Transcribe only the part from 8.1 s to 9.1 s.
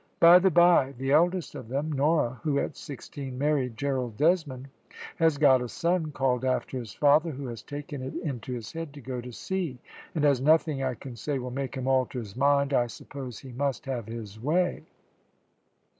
into his head to